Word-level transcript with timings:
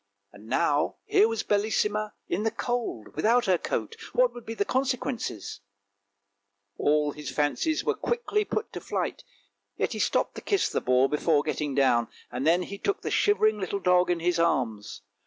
Now 0.33 0.95
here 1.05 1.27
was 1.27 1.43
Bellissima 1.43 2.13
in 2.27 2.41
the 2.41 2.49
cold 2.49 3.15
without 3.15 3.45
her 3.45 3.59
coat; 3.59 3.95
what 4.13 4.33
would 4.33 4.47
be 4.47 4.55
the 4.55 4.65
consequences? 4.65 5.59
All 6.75 7.11
his 7.11 7.29
fancies 7.29 7.83
were 7.83 7.93
quickly 7.93 8.43
put 8.43 8.73
to 8.73 8.81
flight, 8.81 9.23
yet 9.77 9.93
he 9.93 9.99
stopped 9.99 10.33
to 10.33 10.41
kiss 10.41 10.69
the 10.69 10.81
boar 10.81 11.07
before 11.07 11.43
getting 11.43 11.75
down, 11.75 12.07
and 12.31 12.47
then 12.47 12.63
he 12.63 12.79
took 12.79 13.01
the 13.03 13.11
shivering 13.11 13.59
little 13.59 13.79
dog 13.79 14.09
in 14.09 14.21
his 14.21 14.39
arms. 14.39 15.03